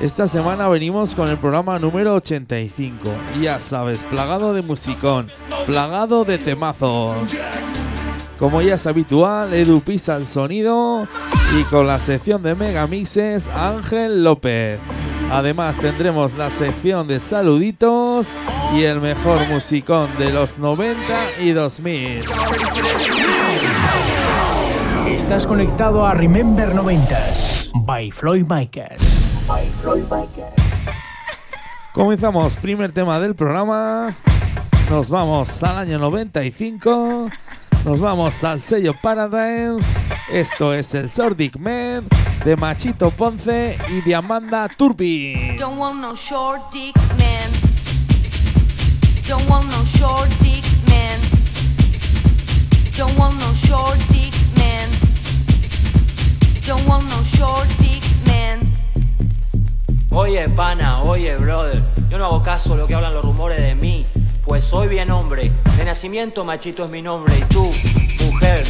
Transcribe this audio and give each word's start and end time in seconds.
Esta 0.00 0.28
semana 0.28 0.68
venimos 0.68 1.12
con 1.16 1.28
el 1.28 1.38
programa 1.38 1.76
número 1.80 2.14
85. 2.14 3.10
Y 3.36 3.42
ya 3.42 3.58
sabes, 3.58 4.04
plagado 4.04 4.54
de 4.54 4.62
musicón, 4.62 5.26
plagado 5.66 6.24
de 6.24 6.38
temazos. 6.38 7.34
Como 8.38 8.62
ya 8.62 8.76
es 8.76 8.86
habitual, 8.86 9.52
Edu 9.52 9.80
pisa 9.80 10.14
el 10.14 10.24
sonido 10.24 11.08
y 11.58 11.64
con 11.64 11.88
la 11.88 11.98
sección 11.98 12.44
de 12.44 12.54
Megamixes, 12.54 13.48
Ángel 13.48 14.22
López. 14.22 14.78
Además 15.32 15.76
tendremos 15.76 16.34
la 16.34 16.48
sección 16.48 17.08
de 17.08 17.18
saluditos 17.18 18.28
y 18.76 18.84
el 18.84 19.00
mejor 19.00 19.48
musicón 19.48 20.08
de 20.16 20.30
los 20.30 20.60
90 20.60 21.00
y 21.40 21.50
2000. 21.50 22.22
Estás 25.08 25.44
conectado 25.44 26.06
a 26.06 26.14
Remember 26.14 26.72
90s 26.72 27.72
by 27.84 28.12
Floyd 28.12 28.46
Micas. 28.48 29.27
By 29.48 29.66
Floyd. 29.80 30.04
Comenzamos, 31.94 32.56
primer 32.56 32.92
tema 32.92 33.18
del 33.18 33.34
programa. 33.34 34.14
Nos 34.90 35.08
vamos 35.08 35.62
al 35.62 35.78
año 35.78 35.98
95. 35.98 37.26
Nos 37.86 37.98
vamos 37.98 38.44
al 38.44 38.60
sello 38.60 38.94
Paradise. 39.02 39.86
Esto 40.30 40.74
es 40.74 40.92
el 40.94 41.08
Sordic 41.08 41.56
Man 41.56 42.04
de 42.44 42.56
Machito 42.56 43.10
Ponce 43.10 43.78
y 43.88 44.02
de 44.02 44.14
Amanda 44.14 44.68
Turbi. 44.68 45.56
Don't 45.58 45.78
want 45.78 46.00
no 46.00 46.14
short 46.14 46.60
dick 46.70 46.94
man. 47.16 47.50
Don't 49.26 49.48
want 49.48 49.70
no 49.70 49.82
short 49.84 50.28
dick 50.42 50.57
Oye, 60.28 60.46
pana, 60.50 61.00
oye, 61.04 61.34
brother. 61.36 61.82
Yo 62.10 62.18
no 62.18 62.26
hago 62.26 62.42
caso 62.42 62.74
a 62.74 62.76
lo 62.76 62.86
que 62.86 62.94
hablan 62.94 63.14
los 63.14 63.24
rumores 63.24 63.62
de 63.62 63.74
mí. 63.74 64.02
Pues 64.44 64.62
soy 64.62 64.86
bien 64.86 65.10
hombre. 65.10 65.50
De 65.78 65.86
nacimiento, 65.86 66.44
machito 66.44 66.84
es 66.84 66.90
mi 66.90 67.00
nombre. 67.00 67.38
Y 67.38 67.42
tú, 67.44 67.72
mujer. 68.26 68.66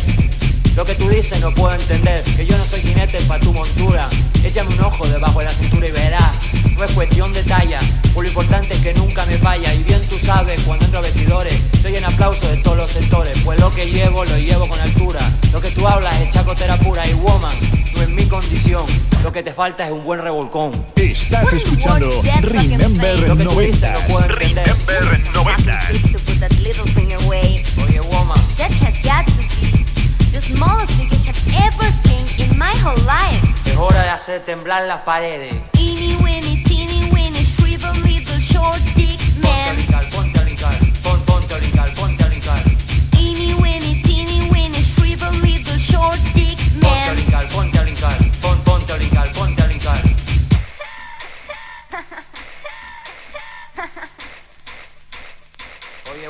Lo 0.77 0.85
que 0.85 0.95
tú 0.95 1.09
dices 1.09 1.41
no 1.41 1.53
puedo 1.53 1.75
entender. 1.75 2.23
Que 2.23 2.47
yo 2.47 2.57
no 2.57 2.65
soy 2.65 2.81
jinete 2.81 3.19
para 3.23 3.41
tu 3.43 3.53
montura. 3.53 4.09
Échame 4.45 4.73
un 4.73 4.85
ojo 4.85 5.05
debajo 5.09 5.41
de 5.41 5.47
la 5.47 5.51
cintura 5.51 5.89
y 5.89 5.91
verás. 5.91 6.33
No 6.77 6.85
es 6.85 6.93
cuestión 6.93 7.33
de 7.33 7.43
talla. 7.43 7.81
Por 8.15 8.23
lo 8.23 8.29
importante 8.29 8.75
es 8.75 8.81
que 8.81 8.95
nunca 8.95 9.27
me 9.27 9.37
falla. 9.39 9.75
Y 9.75 9.83
bien 9.83 10.01
tú 10.09 10.17
sabes, 10.17 10.61
cuando 10.61 10.85
entro 10.85 11.01
a 11.01 11.03
vestidores, 11.03 11.59
soy 11.83 11.97
en 11.97 12.05
aplauso 12.05 12.49
de 12.49 12.59
todos 12.59 12.77
los 12.77 12.93
sectores. 12.93 13.37
Pues 13.45 13.59
lo 13.59 13.75
que 13.75 13.91
llevo, 13.91 14.25
lo 14.25 14.39
llevo 14.39 14.69
con 14.69 14.79
altura. 14.79 15.29
Lo 15.53 15.61
que 15.61 15.73
tú 15.73 15.89
hablas 15.89 16.21
es 16.21 16.31
chacotera 16.31 16.77
pura 16.77 17.05
y 17.05 17.15
woman. 17.15 17.88
Es 18.03 18.09
mi 18.11 18.27
condición. 18.27 18.87
Lo 19.23 19.33
que 19.33 19.43
te 19.43 19.53
falta 19.53 19.85
es 19.87 19.93
un 19.93 20.05
buen 20.05 20.21
revolcón. 20.21 20.73
Estás 20.97 21.53
escuchando 21.53 22.23
Remember 22.43 23.19
Lo 23.21 23.37
que 23.37 23.45
tú 23.45 23.59
dices 23.61 23.83
no 23.83 23.89
90s. 23.89 24.07
puedo 24.09 24.25
entender. 24.31 24.75
Remember 24.87 25.33
90. 25.35 25.81
Fix 25.81 26.13
to 26.13 26.19
put 26.21 26.41
that 26.41 26.53
little 26.61 26.87
thing 26.95 27.13
away. 27.25 27.65
Oye, 27.83 28.01
woman. 28.01 28.39
That 28.57 28.71
has 28.83 28.95
got 29.03 29.27
to 29.27 29.33
be 29.61 29.85
the 30.33 30.41
smallest 30.41 30.93
thing 30.93 31.09
I 31.11 31.27
have 31.27 31.73
ever 31.73 31.93
seen 32.05 32.51
in 32.51 32.59
my 32.59 32.73
whole 32.83 32.97
life. 33.05 33.43
Es 33.67 33.77
hora 33.77 34.03
de 34.03 34.09
hacer 34.11 34.45
temblar 34.45 34.87
las 34.87 35.01
paredes. 35.03 35.55
Eeny, 35.75 36.17
weeny, 36.23 36.63
teeny, 36.65 37.11
weeny, 37.13 37.45
shrivel 37.45 37.93
little 38.03 38.39
short 38.41 38.81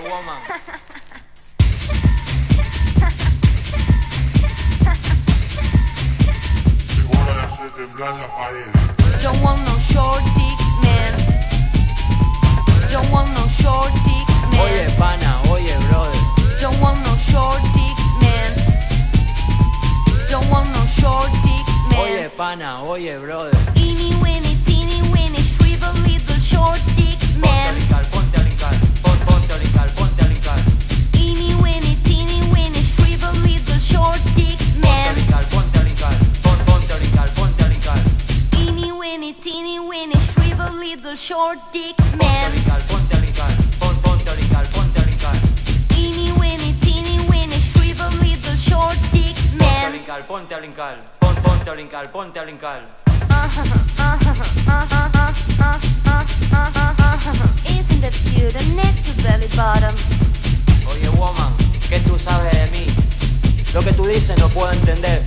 woman, 0.08 0.40
Don't 9.22 9.42
want 9.42 9.60
no 9.66 9.76
short 9.78 10.22
dick 10.34 10.58
man. 10.82 11.12
Don't 12.90 13.10
want 13.10 13.28
no 13.34 13.46
short 13.48 13.92
dick 14.06 14.28
oye, 14.56 14.86
man. 14.86 14.90
pana, 14.96 15.42
oye, 15.52 15.76
brother. 15.88 16.18
Don't 16.60 16.80
want 16.80 16.98
no 17.04 17.14
short 17.16 17.60
dick 17.74 17.98
man. 18.22 18.52
Don't 20.30 20.48
want 20.48 20.70
no 20.72 20.84
short 20.86 21.30
dick 21.44 21.66
man. 21.90 22.00
Oye, 22.00 22.30
pana, 22.36 22.80
oye, 22.84 23.18
brother. 23.20 23.56
Eeny, 23.76 24.14
weeny, 24.22 24.56
teeny, 24.64 25.02
weeny, 25.12 25.42
shrivel 25.42 25.92
little 26.00 26.38
short 26.38 26.80
dick 26.96 27.18
man. 27.42 27.74
Shrivel 40.68 40.80
little 40.80 41.16
short 41.16 41.58
dick 41.72 41.94
a 41.98 42.16
man. 42.16 42.52
a 42.52 42.54
a 42.54 42.78
a 42.78 43.12
teeny, 46.84 47.60
shrivel 47.60 48.10
little 48.20 48.56
short 48.56 48.96
dick 49.12 49.36
a 49.36 49.56
man. 49.56 49.92
ponte 50.26 50.52
a 50.52 50.60
ponte 51.42 51.70
a 51.70 51.74
lincar, 51.74 52.10
ponte 52.12 52.38
a 52.38 52.44
lincar. 52.44 52.82
Isn't 57.66 58.00
that 58.00 58.12
cute? 58.12 58.56
And 58.56 58.76
next 58.76 59.06
to 59.06 59.22
belly 59.22 59.48
bottom. 59.56 59.94
Oye, 60.90 61.08
woman, 61.18 61.52
¿qué 61.88 62.00
tú 62.00 62.18
sabes 62.18 62.52
de 62.52 62.66
mí? 62.72 62.86
Lo 63.72 63.80
que 63.82 63.92
tú 63.92 64.06
dices 64.06 64.36
no 64.38 64.48
puedo 64.48 64.72
entender. 64.72 65.22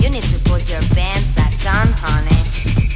You 0.00 0.10
need 0.10 0.24
to 0.24 0.38
put 0.50 0.68
your 0.68 0.82
pants 0.94 1.28
back 1.34 1.52
on, 1.66 1.92
honey. 1.92 2.91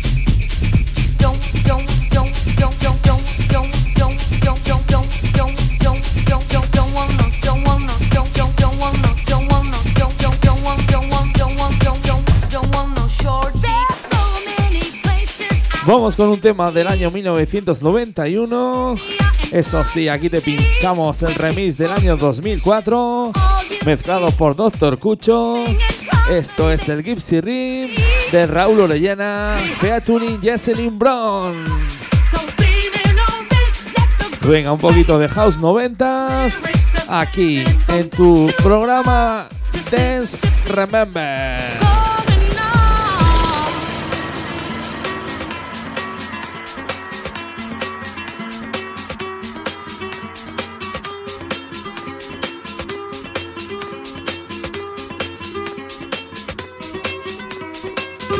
Vamos 15.87 16.17
con 16.17 16.29
un 16.31 16.41
tema 16.41 16.73
del 16.73 16.89
año 16.89 17.13
1991. 17.13 18.97
Eso 19.53 19.85
sí, 19.85 20.09
aquí 20.09 20.29
te 20.29 20.41
pinchamos 20.41 21.23
el 21.23 21.33
remix 21.33 21.79
del 21.79 21.93
año 21.93 22.17
2004, 22.17 23.31
mezclado 23.85 24.33
por 24.33 24.57
Dr. 24.57 24.99
Cucho. 24.99 25.65
Esto 26.29 26.73
es 26.73 26.89
el 26.89 27.05
Gypsy 27.05 27.41
Rim 27.41 28.16
de 28.33 28.47
Raúl 28.47 28.81
Orellana, 28.81 29.57
featuring 29.79 30.41
Jesselyn 30.41 30.99
Brown. 30.99 31.65
Venga, 34.43 34.73
un 34.73 34.79
poquito 34.79 35.19
de 35.19 35.29
House 35.29 35.61
90s 35.61 36.69
aquí 37.09 37.65
en 37.89 38.11
tu 38.11 38.51
programa 38.63 39.49
Dance 39.91 40.39
Remember. 40.69 41.86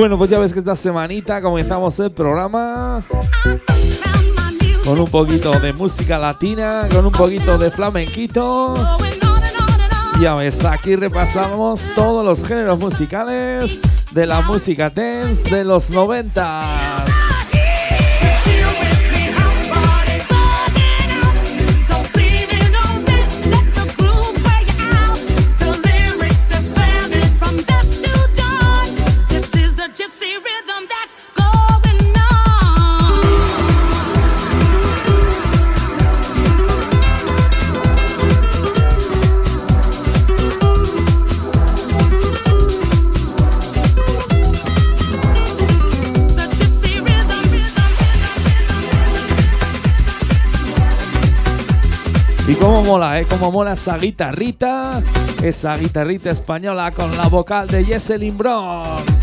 Bueno, 0.00 0.16
pues 0.16 0.30
ya 0.30 0.38
ves 0.38 0.54
que 0.54 0.60
esta 0.60 0.74
semanita 0.74 1.42
comenzamos 1.42 2.00
el 2.00 2.10
programa 2.10 3.02
con 4.82 4.98
un 4.98 5.06
poquito 5.06 5.50
de 5.60 5.74
música 5.74 6.18
latina, 6.18 6.88
con 6.90 7.04
un 7.04 7.12
poquito 7.12 7.58
de 7.58 7.70
flamenquito. 7.70 8.76
Ya 10.18 10.36
ves, 10.36 10.64
aquí 10.64 10.96
repasamos 10.96 11.82
todos 11.94 12.24
los 12.24 12.48
géneros 12.48 12.78
musicales 12.78 13.78
de 14.12 14.24
la 14.24 14.40
música 14.40 14.88
dance 14.88 15.54
de 15.54 15.64
los 15.64 15.90
90. 15.90 16.99
Y 52.50 52.56
cómo 52.56 52.82
mola, 52.82 53.20
¿eh? 53.20 53.26
Cómo 53.30 53.52
mola 53.52 53.74
esa 53.74 53.96
guitarrita, 53.96 55.00
esa 55.40 55.76
guitarrita 55.76 56.32
española 56.32 56.90
con 56.90 57.16
la 57.16 57.28
vocal 57.28 57.68
de 57.68 57.84
Jesselyn 57.84 58.36
Brown. 58.36 59.19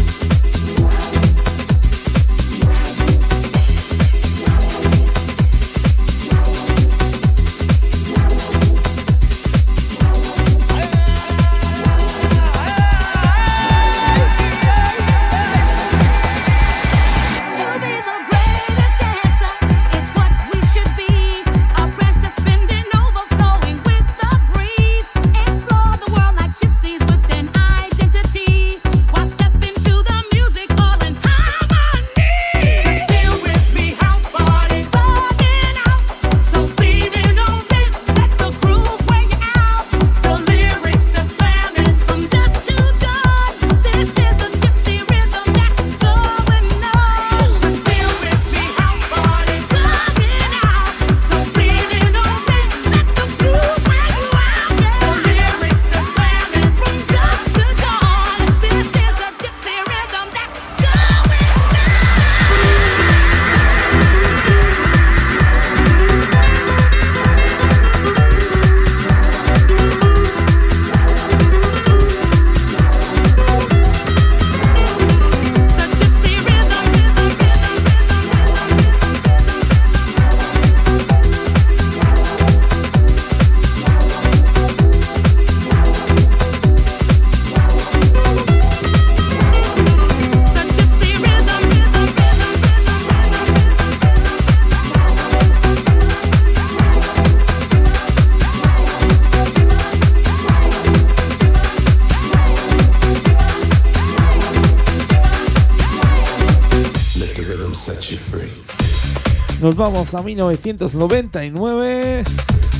Nos 109.67 109.75
vamos 109.75 110.13
a 110.13 110.21
1999. 110.21 112.23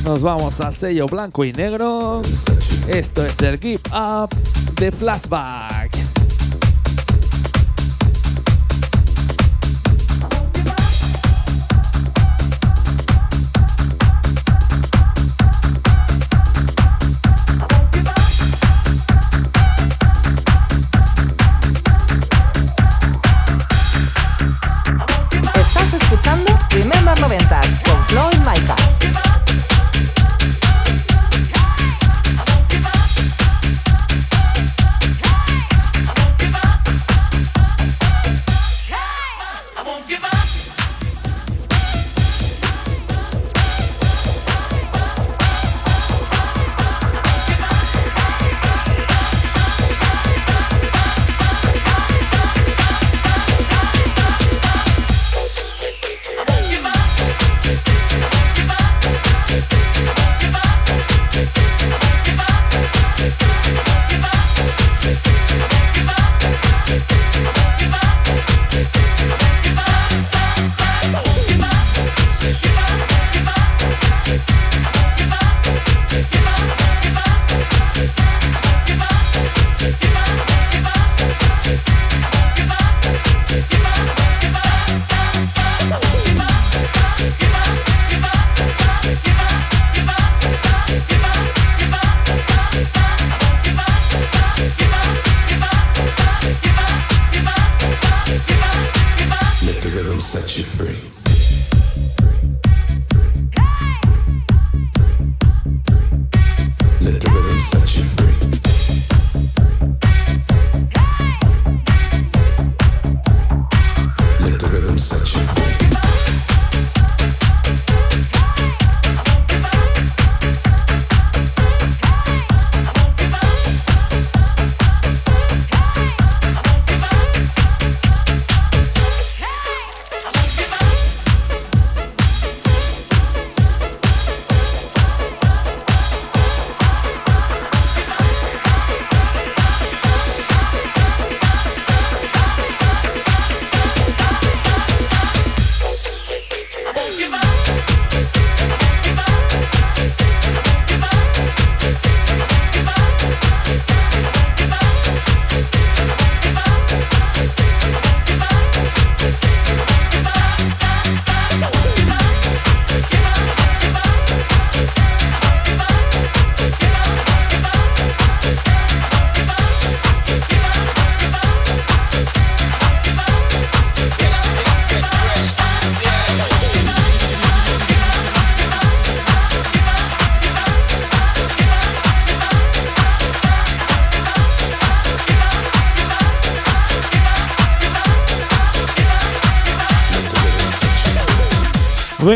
Nos 0.06 0.22
vamos 0.22 0.58
a 0.62 0.72
sello 0.72 1.04
blanco 1.04 1.44
y 1.44 1.52
negro. 1.52 2.22
Esto 2.88 3.26
es 3.26 3.38
el 3.40 3.58
Keep 3.58 3.90
Up 3.92 4.30
de 4.76 4.90
Flashback. 4.90 5.77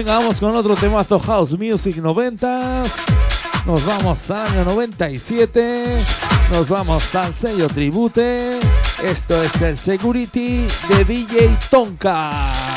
Venga, 0.04 0.18
vamos 0.18 0.40
con 0.40 0.52
otro 0.56 0.74
temazo 0.74 1.16
House 1.20 1.56
Music 1.56 1.98
90s. 1.98 2.90
Nos 3.64 3.86
vamos 3.86 4.32
al 4.32 4.48
año 4.48 4.64
97. 4.64 5.98
Nos 6.50 6.68
vamos 6.68 7.14
al 7.14 7.32
sello 7.32 7.68
Tribute. 7.68 8.58
Esto 9.00 9.40
es 9.40 9.62
el 9.62 9.78
Security 9.78 10.66
de 10.88 11.04
DJ 11.04 11.56
Tonka. 11.70 12.71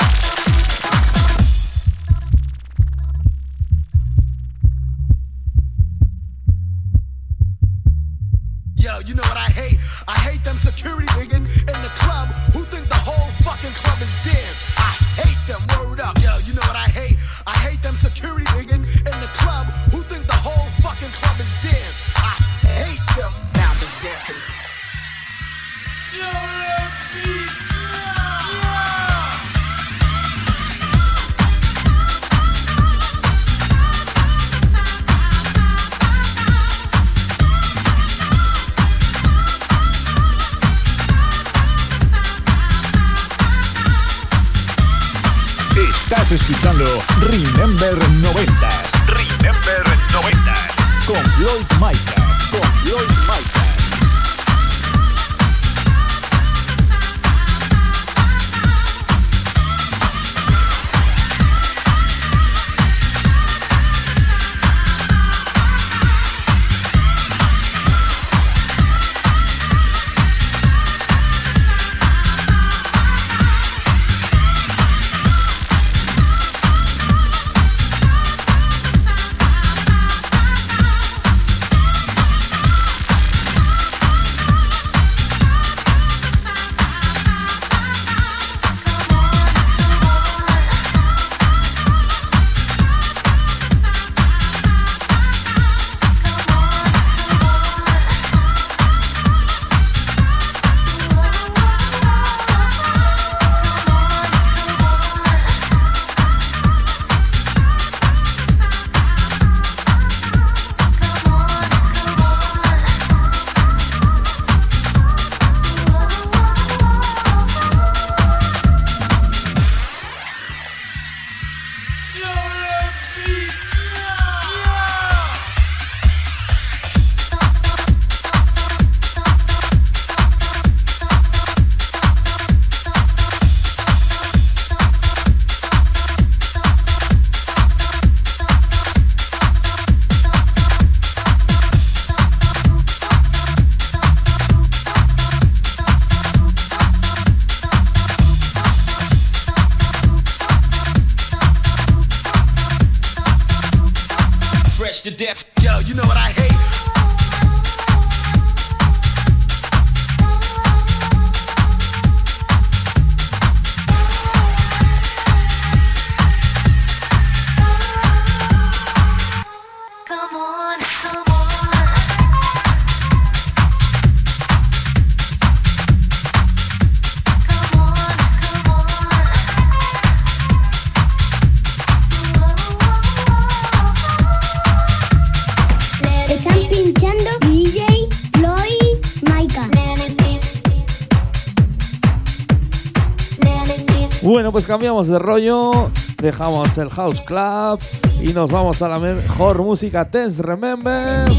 Pues 194.55 194.67
cambiamos 194.67 195.09
de 195.09 195.19
rollo, 195.19 195.91
dejamos 196.21 196.77
el 196.77 196.89
House 196.89 197.19
Club 197.19 197.77
y 198.21 198.31
nos 198.31 198.49
vamos 198.49 198.81
a 198.81 198.87
la 198.87 198.99
mejor 198.99 199.61
música 199.61 200.05
Tense 200.05 200.41
Remember 200.41 201.29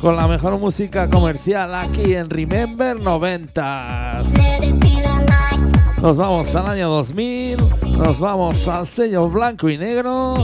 con 0.00 0.16
la 0.16 0.26
mejor 0.26 0.58
música 0.58 1.10
comercial 1.10 1.74
aquí 1.74 2.14
en 2.14 2.30
Remember 2.30 2.96
90s. 2.96 4.26
Nos 6.00 6.16
vamos 6.16 6.56
al 6.56 6.66
año 6.68 6.88
2000, 6.88 7.58
nos 7.98 8.18
vamos 8.20 8.66
al 8.68 8.86
sello 8.86 9.28
blanco 9.28 9.68
y 9.68 9.76
negro. 9.76 10.36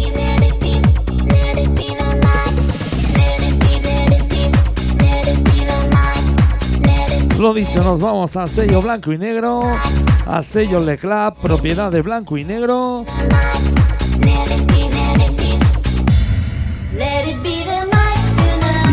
Lo 7.39 7.55
dicho, 7.55 7.83
nos 7.83 8.01
vamos 8.01 8.37
al 8.37 8.51
sello 8.51 8.83
blanco 8.83 9.15
y 9.15 9.19
negro, 9.19 9.63
a 10.27 10.43
sellos 10.43 10.85
Leclerc, 10.85 11.37
propiedad 11.37 11.91
de 11.91 12.03
blanco 12.03 12.37
y 12.37 12.45
negro. 12.45 13.05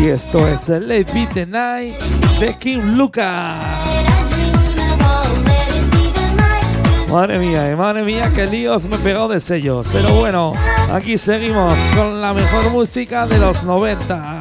Y 0.00 0.08
esto 0.08 0.48
es 0.48 0.68
el 0.70 0.88
Late 0.88 1.12
Beat 1.12 1.34
the 1.34 1.46
Night 1.46 2.00
de 2.38 2.56
Kim 2.58 2.96
Lucas. 2.96 3.86
Madre 7.10 7.38
mía, 7.38 7.68
eh, 7.68 7.76
madre 7.76 8.04
mía, 8.04 8.30
qué 8.34 8.46
líos 8.46 8.86
me 8.86 8.96
he 8.96 8.98
pegado 9.00 9.28
de 9.28 9.40
sellos. 9.40 9.86
Pero 9.92 10.14
bueno, 10.14 10.52
aquí 10.92 11.18
seguimos 11.18 11.74
con 11.94 12.20
la 12.20 12.32
mejor 12.32 12.70
música 12.70 13.26
de 13.26 13.38
los 13.38 13.64
90. 13.64 14.39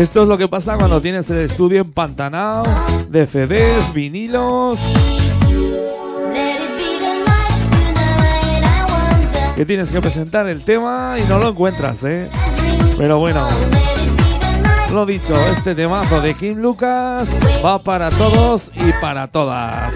Esto 0.00 0.22
es 0.22 0.28
lo 0.30 0.38
que 0.38 0.48
pasa 0.48 0.78
cuando 0.78 1.02
tienes 1.02 1.28
el 1.28 1.40
estudio 1.40 1.82
empantanado 1.82 2.64
de 3.10 3.26
CDs, 3.26 3.92
vinilos. 3.92 4.80
Que 9.54 9.66
tienes 9.66 9.92
que 9.92 10.00
presentar 10.00 10.48
el 10.48 10.64
tema 10.64 11.16
y 11.22 11.28
no 11.28 11.38
lo 11.38 11.50
encuentras, 11.50 12.02
¿eh? 12.04 12.30
Pero 12.96 13.18
bueno, 13.18 13.46
lo 14.90 15.04
dicho, 15.04 15.34
este 15.48 15.74
temazo 15.74 16.22
de 16.22 16.32
Kim 16.32 16.56
Lucas 16.56 17.38
va 17.62 17.82
para 17.82 18.08
todos 18.08 18.72
y 18.74 18.92
para 19.02 19.26
todas. 19.26 19.92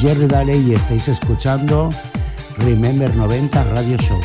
Jerry 0.00 0.28
Daley 0.28 0.70
y 0.70 0.74
estáis 0.74 1.08
escuchando 1.08 1.90
Remember 2.58 3.12
90 3.16 3.64
Radio 3.64 3.96
Show. 3.96 4.20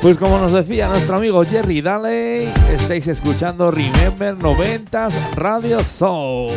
Pues 0.00 0.18
como 0.18 0.38
nos 0.38 0.50
decía 0.50 0.88
nuestro 0.88 1.18
amigo 1.18 1.44
Jerry 1.44 1.80
Daley, 1.80 2.52
estáis 2.72 3.06
escuchando 3.06 3.70
Remember 3.70 4.36
90s 4.36 5.14
Radio 5.36 5.80
Show. 5.84 6.48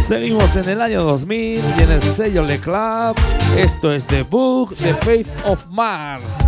Seguimos 0.00 0.56
en 0.56 0.68
el 0.68 0.80
año 0.80 1.04
2000 1.04 1.60
y 1.78 1.82
en 1.82 1.92
el 1.92 2.02
sello 2.02 2.42
Le 2.42 2.58
Club. 2.58 3.16
Esto 3.56 3.92
es 3.92 4.04
The 4.06 4.24
Book, 4.24 4.74
The 4.76 4.94
Faith 4.94 5.28
of 5.44 5.66
Mars. 5.70 6.45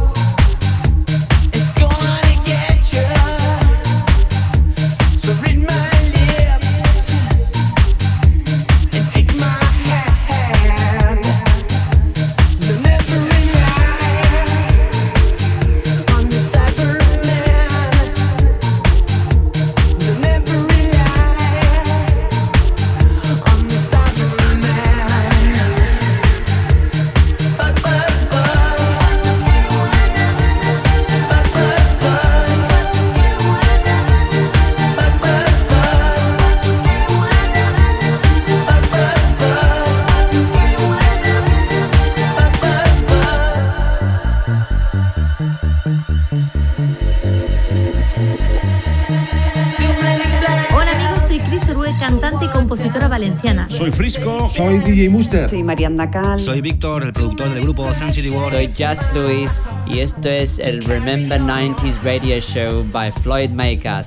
Valenciana. 53.18 53.68
Soy 53.68 53.90
Frisco. 53.90 54.48
Soy 54.48 54.78
DJ 54.78 55.09
Muster. 55.09 55.48
Soy 55.48 55.62
Mariana 55.62 56.09
Cal. 56.11 56.38
Soy 56.38 56.61
Víctor, 56.61 57.02
el 57.02 57.12
productor 57.12 57.52
del 57.52 57.64
grupo 57.64 57.92
Sun 57.94 58.12
City 58.12 58.31
World. 58.31 58.50
Soy 58.50 58.68
Just 58.68 59.12
Luis 59.12 59.62
y 59.87 59.98
esto 60.00 60.28
es 60.28 60.59
el 60.61 60.85
Remember 60.85 61.40
90s 61.40 62.00
Radio 62.02 62.38
Show 62.40 62.85
by 62.92 63.11
Floyd 63.11 63.50
Makers. 63.50 64.07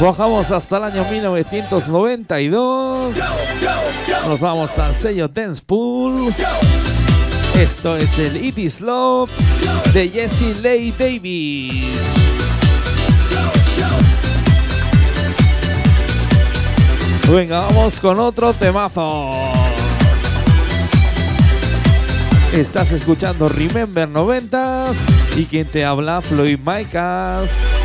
Bajamos 0.00 0.50
hasta 0.50 0.78
el 0.78 0.84
año 0.84 1.04
1992. 1.10 3.16
Nos 4.26 4.40
vamos 4.40 4.78
al 4.78 4.94
sello 4.94 5.28
Dance 5.28 5.60
Pool. 5.66 6.32
Esto 7.54 7.98
es 7.98 8.18
el 8.18 8.42
It 8.42 8.56
Is 8.56 8.80
Love 8.80 9.30
de 9.92 10.08
Jesse 10.08 10.58
Leigh 10.62 10.94
Davis. 10.98 11.98
Venga, 17.30 17.66
vamos 17.66 18.00
con 18.00 18.18
otro 18.20 18.54
temazo. 18.54 19.28
Estás 22.54 22.90
escuchando 22.92 23.48
Remember 23.48 24.08
90s 24.08 24.94
y 25.36 25.44
quien 25.44 25.66
te 25.66 25.84
habla 25.84 26.22
Floyd 26.22 26.58
Micas. 26.58 27.79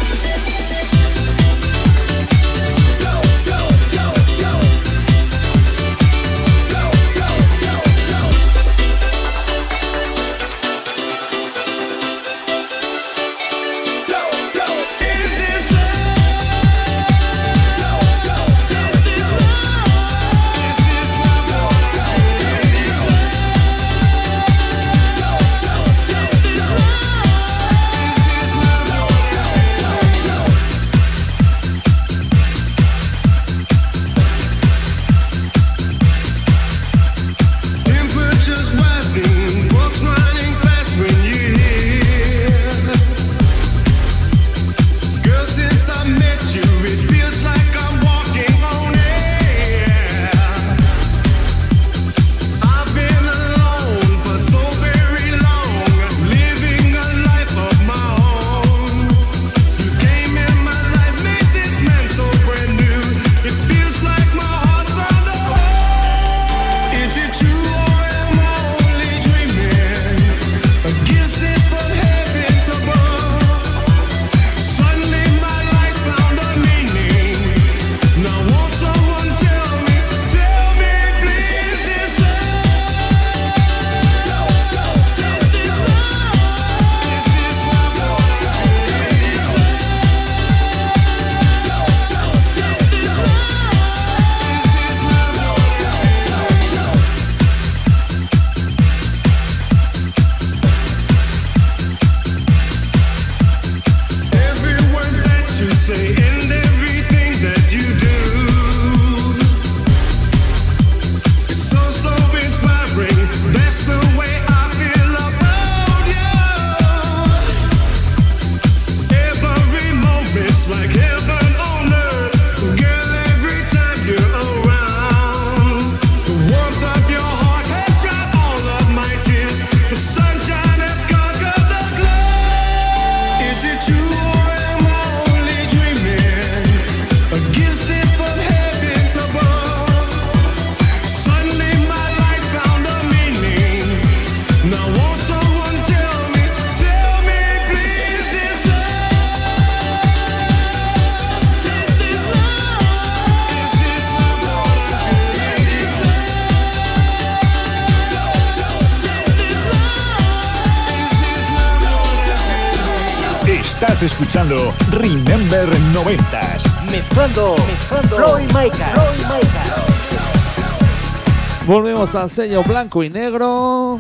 Vamos 172.05 172.37
blanco 172.67 173.03
y 173.03 173.09
negro. 173.09 173.99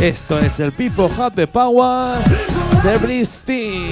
Esto 0.00 0.38
es 0.38 0.58
el 0.58 0.72
People 0.72 1.04
Hub 1.04 1.34
de 1.34 1.46
Power 1.46 2.16
de 2.82 2.96
Blisty. 2.96 3.83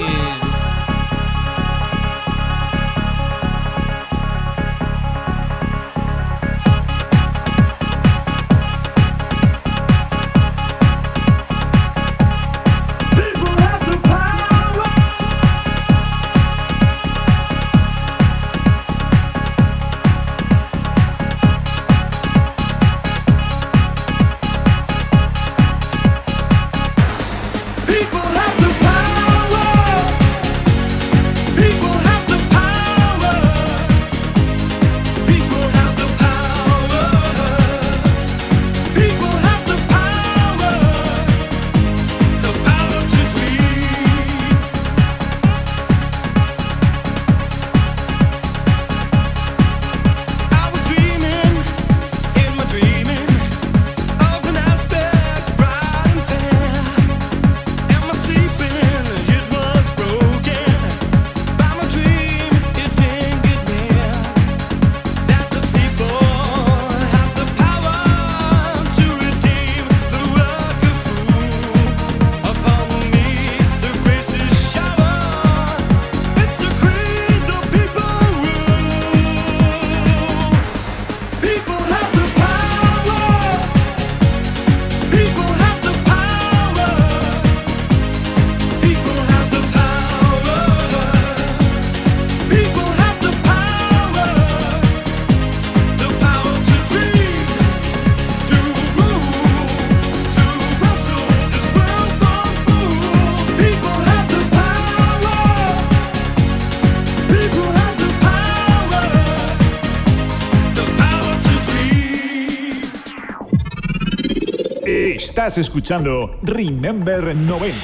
Estás 115.33 115.57
escuchando 115.57 116.37
Remember 116.43 117.35
90 117.35 117.75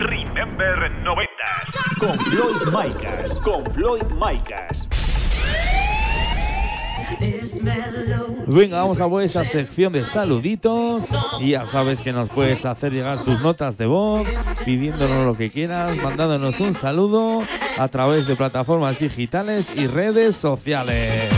Remember 0.00 0.90
90. 1.02 1.30
con 1.98 2.18
Floyd 2.26 2.56
Micas. 2.66 3.38
Con 3.38 3.64
Floyd 3.72 4.02
Micas. 4.16 4.68
Venga, 8.48 8.82
vamos 8.82 9.00
a 9.00 9.08
por 9.08 9.22
esa 9.22 9.46
sección 9.46 9.94
de 9.94 10.04
saluditos. 10.04 11.16
Y 11.40 11.52
ya 11.52 11.64
sabes 11.64 12.02
que 12.02 12.12
nos 12.12 12.28
puedes 12.28 12.66
hacer 12.66 12.92
llegar 12.92 13.22
tus 13.22 13.40
notas 13.40 13.78
de 13.78 13.86
voz, 13.86 14.28
pidiéndonos 14.66 15.24
lo 15.24 15.34
que 15.38 15.50
quieras, 15.50 15.96
mandándonos 16.02 16.60
un 16.60 16.74
saludo 16.74 17.44
a 17.78 17.88
través 17.88 18.26
de 18.26 18.36
plataformas 18.36 18.98
digitales 18.98 19.74
y 19.74 19.86
redes 19.86 20.36
sociales. 20.36 21.30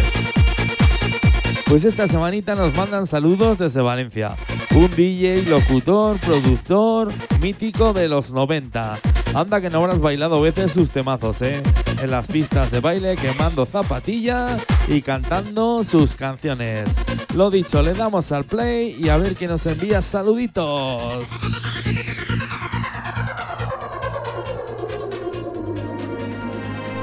Pues 1.66 1.84
esta 1.84 2.08
semanita 2.08 2.56
nos 2.56 2.76
mandan 2.76 3.06
saludos 3.06 3.58
desde 3.58 3.80
Valencia. 3.80 4.34
Un 4.74 4.88
DJ, 4.88 5.42
locutor, 5.50 6.16
productor, 6.16 7.08
mítico 7.42 7.92
de 7.92 8.08
los 8.08 8.32
90. 8.32 8.98
Anda 9.34 9.60
que 9.60 9.68
no 9.68 9.78
habrás 9.78 10.00
bailado 10.00 10.40
veces 10.40 10.72
sus 10.72 10.90
temazos, 10.90 11.42
¿eh? 11.42 11.62
En 12.02 12.10
las 12.10 12.26
pistas 12.26 12.70
de 12.70 12.80
baile 12.80 13.16
quemando 13.16 13.66
zapatillas 13.66 14.64
y 14.88 15.02
cantando 15.02 15.84
sus 15.84 16.14
canciones. 16.14 16.88
Lo 17.34 17.50
dicho, 17.50 17.82
le 17.82 17.92
damos 17.92 18.32
al 18.32 18.44
play 18.44 18.96
y 18.98 19.10
a 19.10 19.18
ver 19.18 19.34
quién 19.34 19.50
nos 19.50 19.66
envía 19.66 20.00
saluditos. 20.00 21.28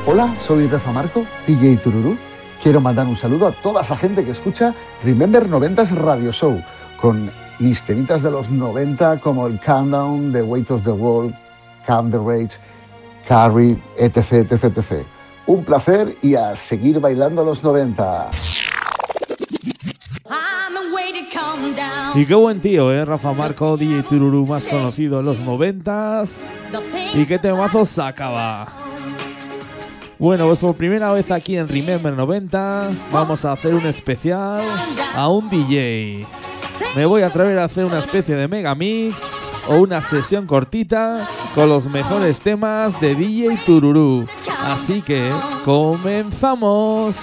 Hola, 0.07 0.35
soy 0.43 0.65
Rafa 0.65 0.91
Marco, 0.91 1.23
DJ 1.45 1.77
Tururú. 1.77 2.17
Quiero 2.63 2.81
mandar 2.81 3.05
un 3.05 3.15
saludo 3.15 3.45
a 3.45 3.51
toda 3.51 3.83
esa 3.83 3.95
gente 3.95 4.25
que 4.25 4.31
escucha 4.31 4.73
Remember 5.03 5.47
90s 5.47 5.91
Radio 5.91 6.31
Show, 6.31 6.59
con 6.99 7.29
mis 7.59 7.83
temitas 7.83 8.23
de 8.23 8.31
los 8.31 8.49
90 8.49 9.19
como 9.19 9.47
el 9.47 9.59
Countdown, 9.59 10.31
The 10.31 10.41
Weight 10.41 10.71
of 10.71 10.83
the 10.83 10.91
World, 10.91 11.35
Calm 11.85 12.09
the 12.11 12.17
Rage, 12.17 12.57
Carrie, 13.27 13.77
etc, 13.97 14.51
etc, 14.51 14.63
etc. 14.63 15.05
Un 15.45 15.63
placer 15.63 16.17
y 16.21 16.35
a 16.35 16.55
seguir 16.55 16.99
bailando 16.99 17.43
los 17.43 17.63
90. 17.63 18.29
Y 22.15 22.25
qué 22.25 22.35
buen 22.35 22.59
tío, 22.61 22.91
¿eh? 22.91 23.05
Rafa 23.05 23.33
Marco, 23.33 23.77
DJ 23.77 24.03
Tururú, 24.03 24.45
más 24.45 24.67
conocido 24.67 25.19
en 25.19 25.25
los 25.25 25.41
90s. 25.41 26.37
Y 27.13 27.25
qué 27.25 27.37
temazo 27.37 27.85
sacaba. 27.85 28.67
Bueno, 30.17 30.47
pues 30.47 30.59
por 30.59 30.75
primera 30.75 31.11
vez 31.11 31.31
aquí 31.31 31.57
en 31.57 31.67
Remember 31.67 32.13
90 32.15 32.89
vamos 33.11 33.45
a 33.45 33.53
hacer 33.53 33.73
un 33.73 33.85
especial 33.85 34.61
a 35.15 35.29
un 35.29 35.49
DJ. 35.49 36.25
Me 36.95 37.05
voy 37.05 37.21
a 37.21 37.27
atrever 37.27 37.59
a 37.59 37.65
hacer 37.65 37.85
una 37.85 37.99
especie 37.99 38.35
de 38.35 38.47
mega 38.47 38.75
mix 38.75 39.21
o 39.67 39.75
una 39.75 40.01
sesión 40.01 40.47
cortita 40.47 41.19
con 41.53 41.69
los 41.69 41.85
mejores 41.87 42.39
temas 42.41 42.99
de 42.99 43.15
DJ 43.15 43.57
Tururú. 43.65 44.25
Así 44.63 45.01
que 45.01 45.31
comenzamos. 45.63 47.17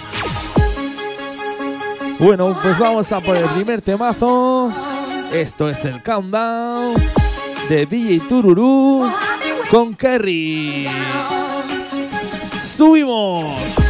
Bueno, 2.18 2.56
pues 2.62 2.78
vamos 2.78 3.10
a 3.12 3.20
por 3.20 3.36
el 3.36 3.48
primer 3.50 3.82
temazo. 3.82 4.72
Esto 5.32 5.68
es 5.68 5.84
el 5.84 6.02
countdown 6.02 6.94
de 7.68 7.84
DJ 7.84 8.20
Tururú 8.28 9.10
con 9.70 9.94
Kerry. 9.94 10.88
¡Subimos! 12.62 13.85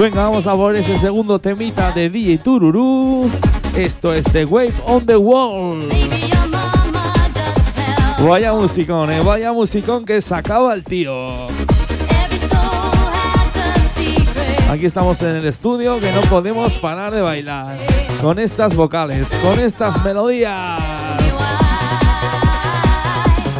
Venga, 0.00 0.22
vamos 0.22 0.46
a 0.46 0.56
por 0.56 0.74
ese 0.74 0.96
segundo 0.96 1.38
temita 1.38 1.92
de 1.92 2.08
DJ 2.08 2.38
Tururú. 2.38 3.30
Esto 3.76 4.14
es 4.14 4.24
The 4.24 4.46
Wave 4.46 4.72
on 4.86 5.04
the 5.04 5.14
Wall. 5.18 5.90
Vaya 8.26 8.54
musicón, 8.54 9.12
eh, 9.12 9.20
vaya 9.20 9.52
musicón 9.52 10.06
que 10.06 10.22
sacaba 10.22 10.72
el 10.72 10.84
tío. 10.84 11.46
Aquí 14.70 14.86
estamos 14.86 15.20
en 15.20 15.36
el 15.36 15.44
estudio 15.44 16.00
que 16.00 16.10
no 16.12 16.22
podemos 16.22 16.78
parar 16.78 17.12
de 17.12 17.20
bailar. 17.20 17.76
Con 18.22 18.38
estas 18.38 18.74
vocales, 18.74 19.28
con 19.42 19.60
estas 19.60 20.02
melodías. 20.02 20.80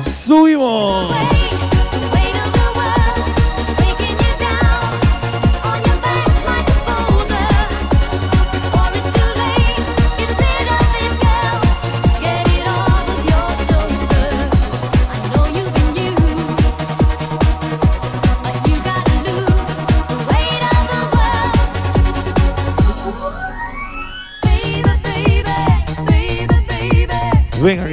¡Subimos! 0.03 1.39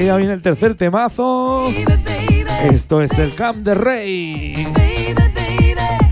Ya 0.08 0.16
viene 0.16 0.32
el 0.32 0.42
tercer 0.42 0.74
temazo. 0.76 1.66
Esto 2.72 3.02
es 3.02 3.12
el 3.20 3.36
Camp 3.36 3.58
de 3.58 3.74
Rey. 3.74 4.68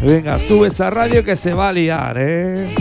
Venga, 0.02 0.38
sube 0.38 0.68
esa 0.68 0.90
radio 0.90 1.24
que 1.24 1.38
se 1.38 1.54
va 1.54 1.70
a 1.70 1.72
liar, 1.72 2.18
¿eh? 2.20 2.76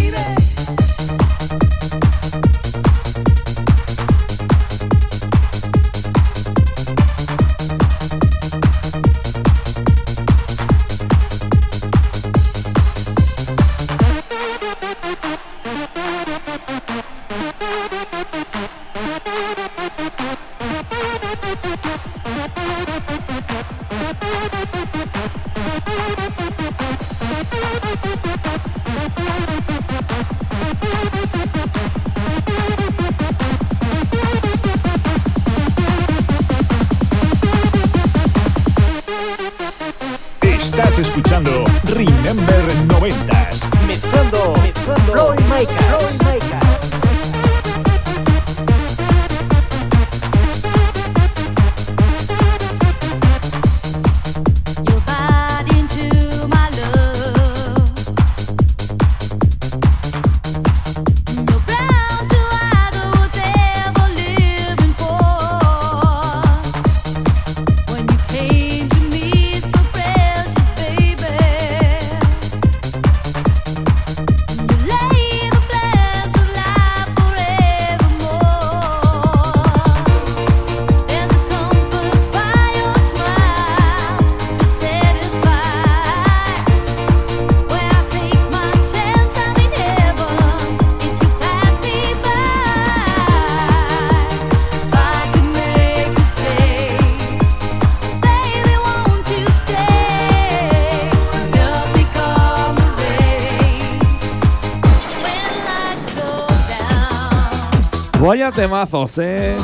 Temazos, 108.54 109.18
eh. 109.18 109.56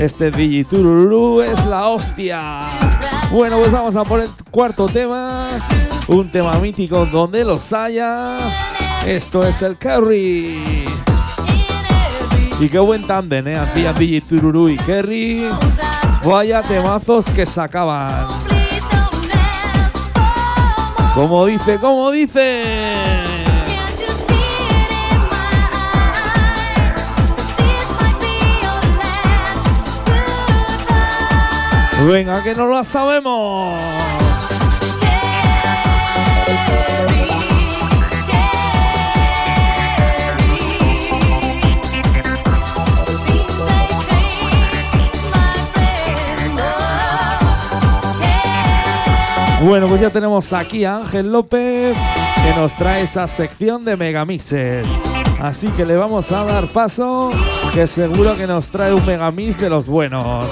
Este 0.00 0.30
Digitururu 0.30 1.40
es 1.40 1.64
la 1.66 1.88
hostia. 1.88 2.60
Bueno, 3.30 3.58
pues 3.58 3.70
vamos 3.70 3.96
a 3.96 4.04
por 4.04 4.20
el 4.20 4.28
cuarto 4.50 4.86
tema. 4.88 5.48
Un 6.08 6.30
tema 6.30 6.52
mítico 6.58 7.06
donde 7.06 7.44
los 7.44 7.72
haya. 7.72 8.36
Esto 9.06 9.46
es 9.46 9.62
el 9.62 9.76
Kerry. 9.76 10.84
Y 12.58 12.68
qué 12.68 12.78
buen 12.78 13.06
tándem, 13.06 13.46
eh. 13.48 13.56
Hacían 13.56 13.94
Digitururu 13.96 14.68
y 14.68 14.76
Kerry. 14.76 15.48
Vaya 16.24 16.62
temazos 16.62 17.26
que 17.30 17.46
sacaban. 17.46 18.26
Como 21.14 21.46
dice, 21.46 21.78
como 21.78 22.10
dice. 22.10 23.35
Venga, 32.04 32.42
que 32.42 32.54
no 32.54 32.68
la 32.68 32.84
sabemos. 32.84 33.80
Bueno, 49.64 49.88
pues 49.88 50.00
ya 50.00 50.10
tenemos 50.10 50.52
aquí 50.52 50.84
a 50.84 50.98
Ángel 50.98 51.32
López 51.32 51.96
que 52.44 52.54
nos 52.54 52.76
trae 52.76 53.02
esa 53.02 53.26
sección 53.26 53.84
de 53.84 53.96
megamixes. 53.96 54.86
Así 55.40 55.68
que 55.68 55.84
le 55.84 55.96
vamos 55.96 56.30
a 56.30 56.44
dar 56.44 56.68
paso, 56.68 57.30
que 57.74 57.86
seguro 57.86 58.34
que 58.34 58.46
nos 58.46 58.70
trae 58.70 58.92
un 58.92 59.04
megamix 59.04 59.58
de 59.58 59.68
los 59.68 59.88
buenos. 59.88 60.46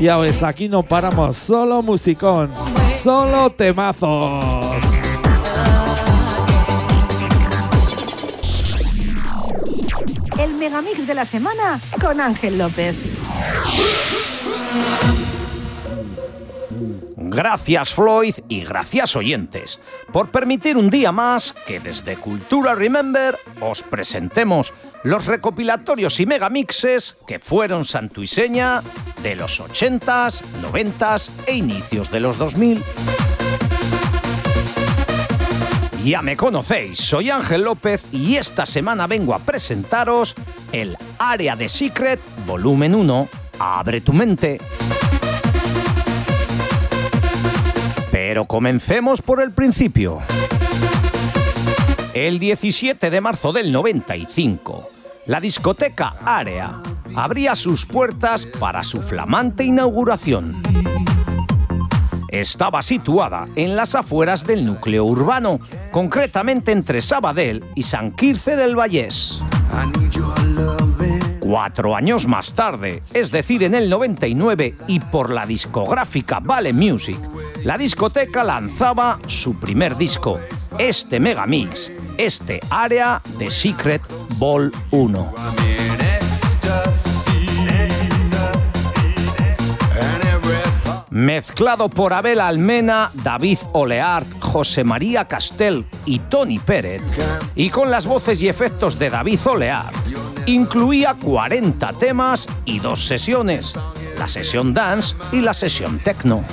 Ya 0.00 0.16
ves, 0.16 0.42
aquí 0.42 0.66
no 0.66 0.82
paramos, 0.82 1.36
solo 1.36 1.82
musicón, 1.82 2.54
solo 2.90 3.50
temazos. 3.50 4.66
El 10.38 10.54
megamix 10.54 11.06
de 11.06 11.14
la 11.14 11.26
semana 11.26 11.78
con 12.00 12.18
Ángel 12.18 12.56
López. 12.56 12.96
Gracias 17.16 17.92
Floyd 17.92 18.34
y 18.48 18.64
gracias 18.64 19.14
oyentes 19.16 19.80
por 20.12 20.30
permitir 20.30 20.78
un 20.78 20.88
día 20.88 21.12
más 21.12 21.52
que 21.52 21.78
desde 21.78 22.16
Cultura 22.16 22.74
Remember 22.74 23.36
os 23.60 23.82
presentemos 23.82 24.72
los 25.02 25.26
recopilatorios 25.26 26.20
y 26.20 26.26
megamixes 26.26 27.16
que 27.26 27.38
fueron 27.38 27.84
santo 27.84 28.22
y 28.22 28.26
seña 28.26 28.82
de 29.22 29.36
los 29.36 29.60
80s, 29.60 30.42
90s 30.72 31.30
e 31.46 31.54
inicios 31.54 32.10
de 32.10 32.20
los 32.20 32.36
2000. 32.36 32.82
Ya 36.04 36.22
me 36.22 36.36
conocéis, 36.36 36.98
soy 36.98 37.30
Ángel 37.30 37.62
López 37.62 38.02
y 38.10 38.36
esta 38.36 38.64
semana 38.64 39.06
vengo 39.06 39.34
a 39.34 39.38
presentaros 39.38 40.34
el 40.72 40.96
Área 41.18 41.56
de 41.56 41.68
Secret 41.68 42.20
Volumen 42.46 42.94
1, 42.94 43.28
Abre 43.58 44.00
tu 44.00 44.14
mente. 44.14 44.58
Pero 48.10 48.46
comencemos 48.46 49.20
por 49.20 49.42
el 49.42 49.52
principio. 49.52 50.20
El 52.14 52.40
17 52.40 53.08
de 53.08 53.20
marzo 53.20 53.52
del 53.52 53.70
95, 53.70 54.90
la 55.26 55.40
discoteca 55.40 56.16
Área 56.24 56.82
abría 57.14 57.54
sus 57.54 57.86
puertas 57.86 58.46
para 58.46 58.82
su 58.82 59.00
flamante 59.00 59.62
inauguración. 59.62 60.60
Estaba 62.28 62.82
situada 62.82 63.46
en 63.54 63.76
las 63.76 63.94
afueras 63.94 64.44
del 64.44 64.66
núcleo 64.66 65.04
urbano, 65.04 65.60
concretamente 65.92 66.72
entre 66.72 67.00
Sabadell 67.00 67.62
y 67.76 67.82
San 67.82 68.10
Quirce 68.10 68.56
del 68.56 68.74
Vallés. 68.74 69.40
Cuatro 71.38 71.94
años 71.94 72.26
más 72.26 72.54
tarde, 72.54 73.02
es 73.14 73.30
decir, 73.30 73.62
en 73.62 73.74
el 73.74 73.88
99 73.88 74.74
y 74.88 74.98
por 74.98 75.30
la 75.30 75.46
discográfica 75.46 76.40
Vale 76.40 76.72
Music, 76.72 77.20
la 77.62 77.78
discoteca 77.78 78.42
lanzaba 78.42 79.20
su 79.26 79.60
primer 79.60 79.96
disco, 79.96 80.40
este 80.78 81.20
megamix, 81.20 81.90
este 82.16 82.60
área 82.70 83.20
de 83.38 83.50
Secret 83.50 84.02
Ball 84.36 84.72
1. 84.90 85.34
Mezclado 91.10 91.88
por 91.88 92.14
Abel 92.14 92.40
Almena, 92.40 93.10
David 93.12 93.58
Oleart, 93.72 94.26
José 94.40 94.84
María 94.84 95.26
Castel 95.26 95.84
y 96.06 96.18
Tony 96.20 96.58
Pérez, 96.58 97.02
y 97.54 97.68
con 97.68 97.90
las 97.90 98.06
voces 98.06 98.40
y 98.40 98.48
efectos 98.48 98.98
de 98.98 99.10
David 99.10 99.40
Oleart, 99.44 99.94
incluía 100.46 101.14
40 101.14 101.92
temas 101.94 102.48
y 102.64 102.78
dos 102.78 103.06
sesiones, 103.06 103.74
la 104.18 104.28
sesión 104.28 104.72
dance 104.72 105.14
y 105.32 105.40
la 105.40 105.52
sesión 105.52 105.98
techno. 105.98 106.44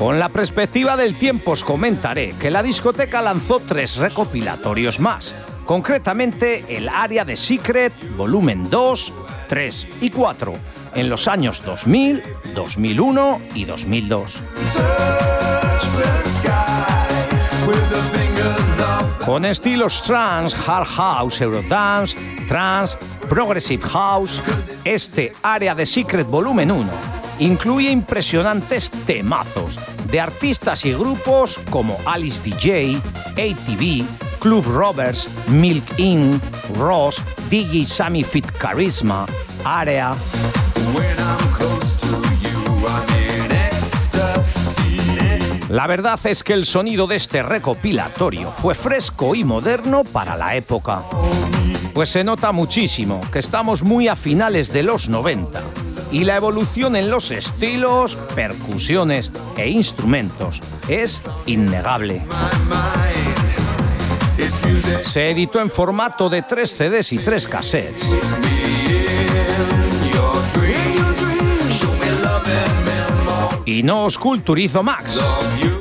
Con 0.00 0.18
la 0.18 0.30
perspectiva 0.30 0.96
del 0.96 1.14
tiempo 1.16 1.50
os 1.50 1.62
comentaré 1.62 2.30
que 2.40 2.50
la 2.50 2.62
discoteca 2.62 3.20
lanzó 3.20 3.60
tres 3.60 3.98
recopilatorios 3.98 4.98
más, 4.98 5.34
concretamente 5.66 6.64
el 6.74 6.88
área 6.88 7.22
de 7.26 7.36
Secret, 7.36 7.92
volumen 8.16 8.70
2, 8.70 9.12
3 9.46 9.88
y 10.00 10.08
4, 10.08 10.54
en 10.94 11.10
los 11.10 11.28
años 11.28 11.62
2000, 11.62 12.22
2001 12.54 13.40
y 13.54 13.66
2002. 13.66 14.40
Con 19.26 19.44
estilos 19.44 20.02
trance, 20.02 20.56
hard 20.66 20.86
house, 20.86 21.42
eurodance, 21.42 22.16
trance, 22.48 22.96
progressive 23.28 23.86
house, 23.86 24.40
este 24.82 25.34
área 25.42 25.74
de 25.74 25.84
Secret 25.84 26.26
Volumen 26.26 26.70
1 26.70 27.19
incluye 27.40 27.90
impresionantes 27.90 28.90
temazos 28.90 29.78
de 30.10 30.20
artistas 30.20 30.84
y 30.84 30.92
grupos 30.92 31.58
como 31.70 31.96
Alice 32.06 32.40
DJ, 32.42 33.00
ATV, 33.32 34.04
Club 34.38 34.64
Roberts, 34.66 35.28
Milk 35.48 35.84
Inc., 35.98 36.42
Ross, 36.78 37.20
DJ 37.48 37.86
Sammy 37.86 38.22
Fit 38.22 38.46
Charisma, 38.60 39.26
Area. 39.64 40.14
La 45.68 45.86
verdad 45.86 46.18
es 46.24 46.42
que 46.42 46.52
el 46.52 46.64
sonido 46.64 47.06
de 47.06 47.16
este 47.16 47.42
recopilatorio 47.42 48.50
fue 48.50 48.74
fresco 48.74 49.34
y 49.34 49.44
moderno 49.44 50.04
para 50.04 50.36
la 50.36 50.56
época. 50.56 51.02
Pues 51.94 52.08
se 52.08 52.24
nota 52.24 52.52
muchísimo 52.52 53.20
que 53.32 53.38
estamos 53.38 53.82
muy 53.82 54.08
a 54.08 54.16
finales 54.16 54.72
de 54.72 54.82
los 54.82 55.08
90 55.08 55.62
y 56.12 56.24
la 56.24 56.36
evolución 56.36 56.96
en 56.96 57.10
los 57.10 57.30
estilos, 57.30 58.16
percusiones 58.34 59.30
e 59.56 59.68
instrumentos 59.68 60.60
es 60.88 61.20
innegable. 61.46 62.22
Se 65.04 65.30
editó 65.30 65.60
en 65.60 65.70
formato 65.70 66.28
de 66.28 66.42
3 66.42 66.70
CDs 66.70 67.12
y 67.12 67.18
3 67.18 67.48
cassettes. 67.48 68.10
Y 73.64 73.82
no 73.82 74.04
os 74.04 74.18
culturizo 74.18 74.82
más. 74.82 75.20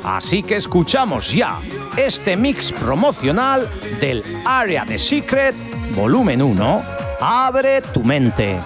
Así 0.04 0.44
que 0.44 0.56
escuchamos 0.56 1.32
ya 1.32 1.60
este 1.98 2.38
mix 2.38 2.72
promocional 2.72 3.70
del 4.00 4.24
Área 4.46 4.86
de 4.86 5.00
Secret, 5.00 5.56
volumen 5.96 6.42
1. 6.42 6.99
Abre 7.22 7.82
tu 7.82 8.02
mente. 8.04 8.60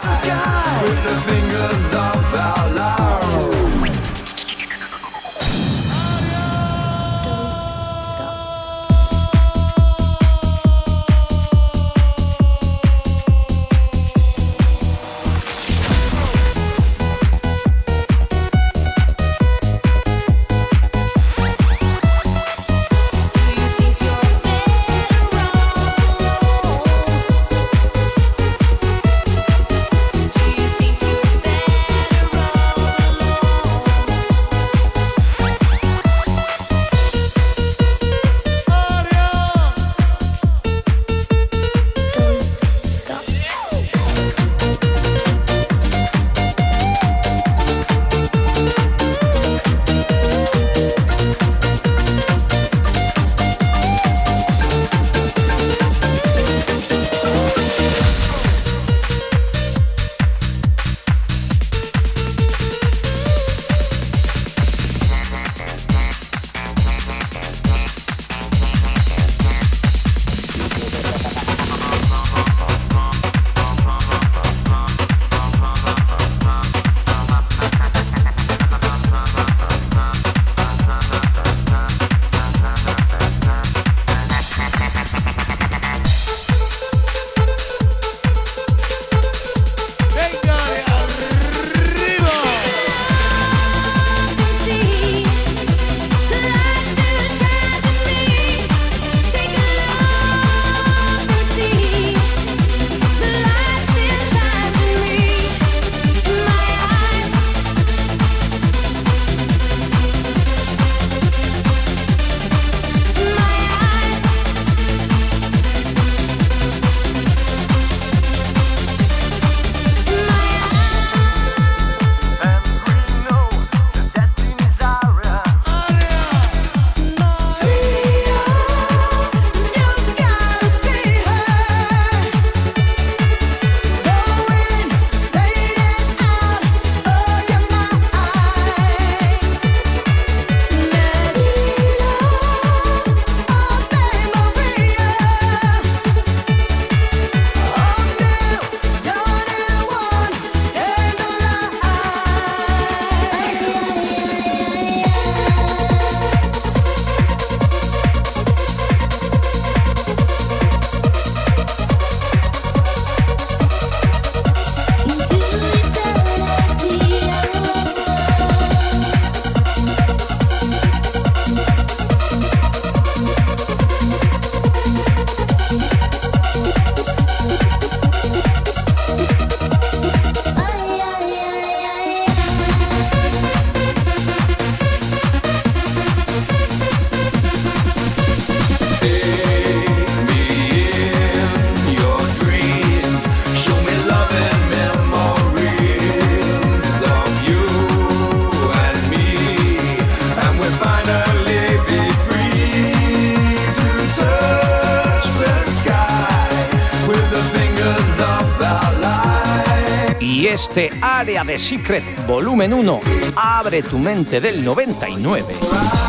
Este 210.54 210.92
área 211.02 211.44
de 211.44 211.58
Secret 211.58 212.04
Volumen 212.28 212.76
1, 212.76 213.00
Abre 213.36 213.82
tu 213.82 213.98
mente 213.98 214.40
del 214.40 214.64
99, 214.64 215.56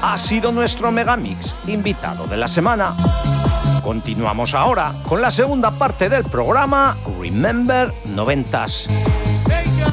ha 0.02 0.18
sido 0.18 0.52
nuestro 0.52 0.92
Megamix 0.92 1.56
invitado 1.66 2.26
de 2.26 2.36
la 2.36 2.46
semana. 2.46 2.94
Continuamos 3.82 4.52
ahora 4.52 4.92
con 5.08 5.22
la 5.22 5.30
segunda 5.30 5.70
parte 5.70 6.10
del 6.10 6.24
programa 6.24 6.94
Remember 7.18 7.90
90s. 8.14 8.86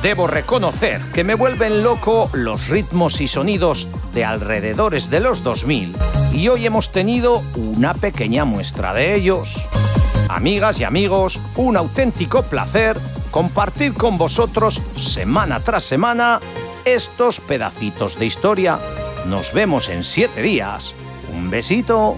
Debo 0.02 0.28
reconocer 0.28 1.00
que 1.14 1.24
me 1.24 1.36
vuelven 1.36 1.82
loco 1.82 2.30
los 2.34 2.68
ritmos 2.68 3.22
y 3.22 3.30
sonidos 3.30 3.88
de 4.14 4.26
alrededores 4.26 5.10
de 5.10 5.22
los 5.22 5.44
2000 5.44 5.96
y 6.34 6.50
hoy 6.50 6.66
hemos 6.66 6.92
tenido 6.92 7.42
una 7.56 7.94
pequeña 7.94 8.44
muestra 8.44 8.94
de 8.94 9.16
ellos. 9.16 9.66
Amigas 10.30 10.78
y 10.82 10.84
amigos, 10.84 11.40
un 11.56 11.78
auténtico 11.78 12.44
placer 12.44 12.98
compartir 13.32 13.94
con 13.94 14.18
vosotros 14.18 14.76
semana 14.76 15.60
tras 15.60 15.84
semana 15.84 16.40
estos 16.86 17.40
pedacitos 17.40 18.20
de 18.20 18.26
historia. 18.26 18.78
Nos 19.28 19.54
vemos 19.54 19.90
en 19.90 20.04
siete 20.04 20.42
días. 20.42 20.94
Un 21.34 21.50
besito. 21.50 22.18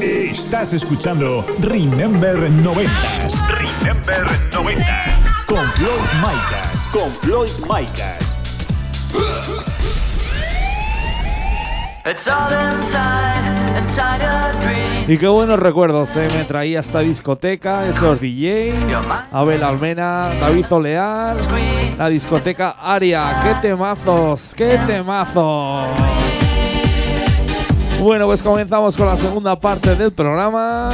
Estás 0.00 0.72
escuchando 0.72 1.44
Remember 1.60 2.36
90s 2.50 3.48
Remember 3.48 4.24
90. 4.52 5.44
con 5.46 5.70
Floyd 5.72 5.90
Micas. 6.22 6.88
Con 6.92 7.10
Floyd 7.22 7.50
Micas. 7.68 8.28
Y 15.06 15.18
qué 15.18 15.26
buenos 15.26 15.58
recuerdos, 15.58 16.16
¿eh? 16.16 16.28
Me 16.32 16.44
traía 16.44 16.80
esta 16.80 17.00
discoteca, 17.00 17.86
esos 17.86 18.20
DJs, 18.20 18.74
Abel 19.30 19.62
Almena, 19.62 20.30
David 20.40 20.66
Olear, 20.70 21.36
la 21.98 22.08
discoteca 22.08 22.76
Aria. 22.80 23.40
¡Qué 23.42 23.68
temazos! 23.68 24.54
¡Qué 24.54 24.78
temazos! 24.86 25.88
Bueno, 28.00 28.26
pues 28.26 28.42
comenzamos 28.42 28.96
con 28.96 29.06
la 29.06 29.16
segunda 29.16 29.58
parte 29.58 29.94
del 29.94 30.12
programa. 30.12 30.90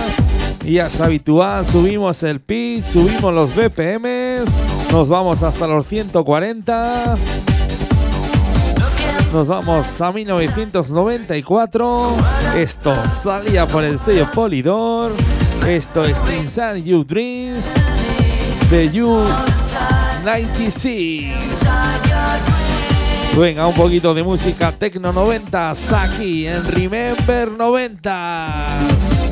Y 0.65 0.75
ya 0.75 0.87
es 0.87 1.01
habitual, 1.01 1.65
subimos 1.65 2.23
el 2.23 2.41
pitch, 2.41 2.85
subimos 2.85 3.33
los 3.35 3.55
BPMs, 3.55 4.49
nos 4.91 5.09
vamos 5.09 5.43
hasta 5.43 5.67
los 5.67 5.87
140. 5.87 7.17
Nos 9.35 9.47
vamos 9.49 10.01
a 10.01 10.13
1994. 10.13 12.17
Esto 12.55 12.95
salía 13.09 13.67
por 13.67 13.83
el 13.83 13.99
sello 13.99 14.31
Polydor. 14.33 15.11
Esto 15.67 16.05
es 16.05 16.19
Inside 16.39 16.85
You 16.85 17.03
Dreams 17.03 17.73
de 18.71 18.93
You 18.93 19.25
96. 20.23 21.35
Venga, 23.37 23.67
un 23.67 23.75
poquito 23.75 24.15
de 24.15 24.23
música 24.23 24.71
Tecno 24.71 25.13
90s 25.13 25.93
aquí 25.93 26.47
en 26.47 26.65
Remember 26.69 27.51
90s. 27.51 29.24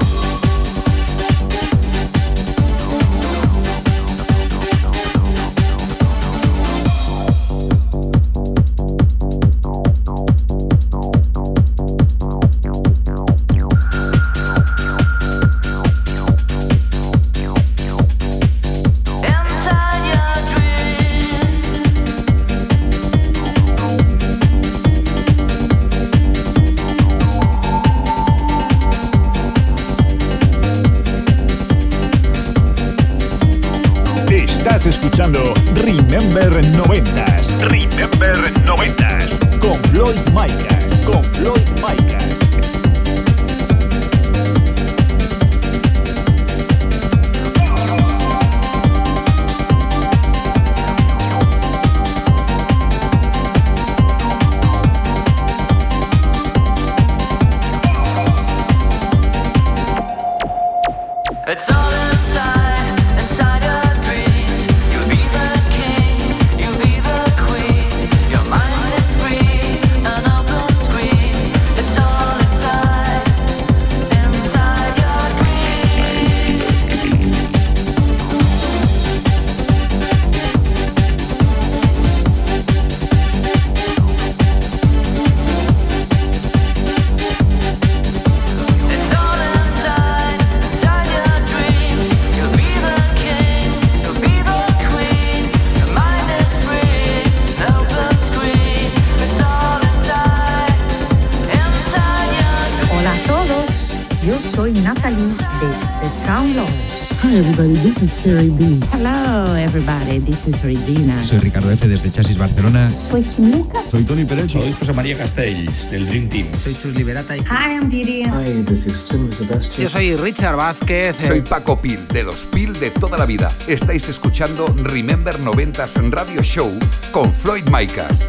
Is 110.65 110.87
Regina. 110.87 111.23
Soy 111.23 111.39
Ricardo 111.39 111.71
F. 111.71 111.89
desde 111.89 112.11
Chasis 112.11 112.39
Barcelona. 112.39 112.91
Soy 112.91 113.23
Kim 113.23 113.53
Lucas. 113.53 113.85
Soy 113.91 114.05
Tony 114.05 114.25
Pérez. 114.25 114.53
Soy 114.53 114.73
José 114.73 114.93
María 114.93 115.17
Castells, 115.17 115.91
del 115.91 116.07
Dream 116.07 116.29
Team. 116.29 116.47
Soy 116.63 116.75
Chus 116.75 116.95
Liberata. 116.95 117.35
Hi, 117.35 117.75
I'm 117.75 117.91
Didi. 117.91 118.23
Hi, 118.25 118.65
this 118.65 118.87
is 118.87 118.97
Silver 118.99 119.33
Sebastian. 119.33 119.83
Yo 119.83 119.89
soy 119.89 120.17
Richard 120.17 120.57
Vázquez. 120.57 121.17
Soy 121.19 121.41
Paco 121.41 121.81
Pil, 121.81 122.07
de 122.09 122.23
los 122.23 122.45
Pil 122.47 122.73
de 122.75 122.91
toda 122.91 123.19
la 123.19 123.27
vida. 123.27 123.51
Estáis 123.67 124.09
escuchando 124.09 124.67
Remember 124.85 125.35
90s 125.39 126.11
Radio 126.11 126.43
Show 126.43 126.71
con 127.13 127.33
Floyd 127.33 127.65
Micas. 127.71 128.29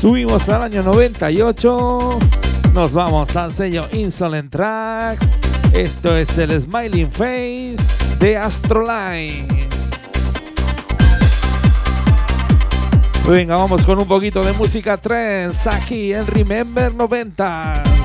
Subimos 0.00 0.48
al 0.48 0.62
año 0.62 0.82
98. 0.82 2.18
Nos 2.74 2.92
vamos 2.92 3.34
al 3.36 3.52
sello 3.52 3.88
Insolent 3.92 4.50
Tracks. 4.50 5.26
Esto 5.72 6.16
es 6.16 6.36
el 6.38 6.60
Smiling 6.60 7.10
Face 7.10 7.76
de 8.18 8.36
Astroline. 8.36 9.68
Venga, 13.28 13.56
vamos 13.56 13.84
con 13.84 13.98
un 14.00 14.08
poquito 14.08 14.40
de 14.40 14.52
música 14.54 14.96
trends 14.96 15.66
aquí 15.66 16.14
en 16.14 16.26
Remember 16.26 16.94
90. 16.94 17.97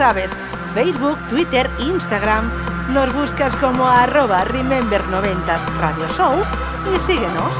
Sabes, 0.00 0.30
Facebook, 0.72 1.18
Twitter, 1.28 1.68
Instagram. 1.78 2.50
Nos 2.94 3.12
buscas 3.12 3.54
como 3.56 3.86
arroba 3.86 4.46
Remember90s 4.46 5.60
Radio 5.78 6.08
Show 6.16 6.32
y 6.94 6.98
síguenos. 6.98 7.52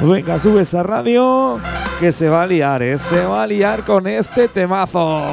Venga, 0.00 0.38
sube 0.38 0.62
esa 0.62 0.84
radio 0.84 1.58
que 1.98 2.12
se 2.12 2.28
va 2.28 2.42
a 2.42 2.46
liar, 2.46 2.84
¿eh? 2.84 2.96
Se 2.96 3.26
va 3.26 3.42
a 3.42 3.46
liar 3.48 3.82
con 3.82 4.06
este 4.06 4.46
temazo. 4.46 5.24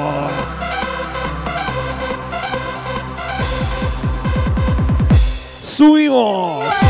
Subimos. 5.62 6.87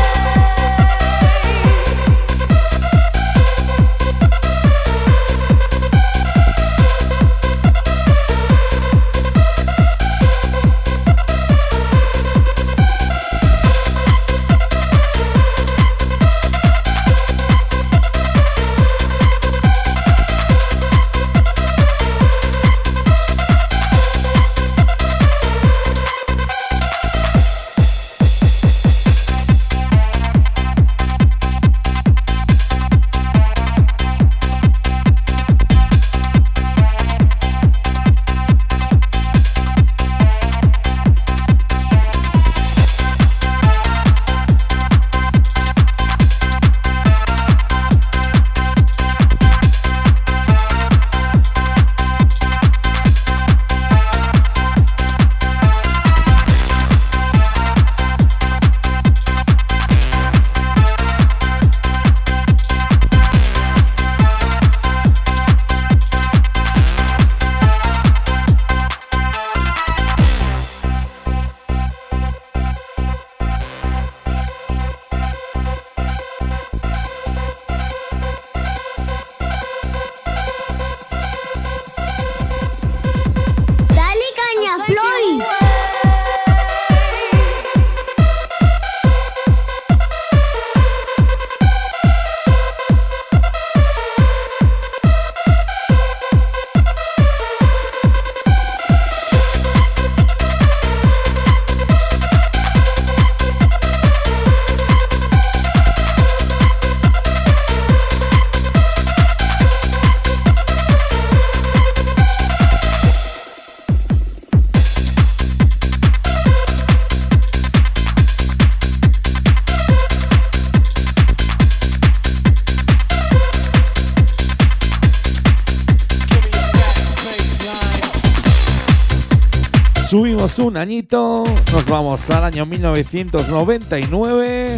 Un 130.69 130.77
añito, 130.77 131.43
nos 131.73 131.85
vamos 131.87 132.29
al 132.29 132.43
año 132.43 132.63
1999, 132.63 134.75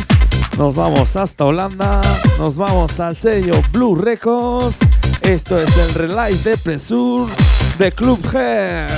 nos 0.58 0.74
vamos 0.74 1.18
hasta 1.18 1.44
Holanda, 1.44 2.00
nos 2.38 2.56
vamos 2.56 2.98
al 3.02 3.14
sello 3.14 3.62
Blue 3.74 3.96
Records. 3.96 4.78
Esto 5.22 5.62
es 5.62 5.76
el 5.76 5.94
Relive 5.94 6.42
de 6.44 6.58
Pressure 6.58 7.30
de 7.78 7.92
Club 7.92 8.26
Hair. 8.34 8.90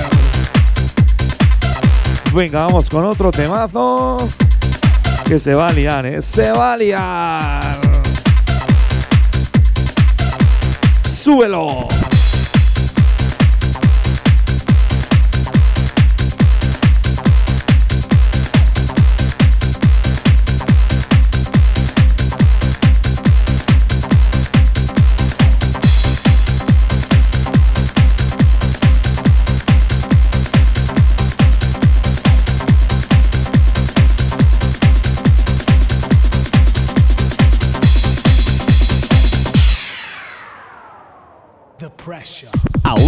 Venga, 2.32 2.66
vamos 2.66 2.92
con 2.92 3.06
otro 3.06 3.32
temazo 3.32 4.30
que 5.26 5.40
se 5.40 5.56
va 5.56 5.70
a 5.70 5.74
liar, 5.74 6.06
¿eh? 6.06 6.22
Se 6.22 6.52
va 6.52 6.74
a 6.74 6.78
liar. 6.78 7.82
Súbelo. 11.10 11.88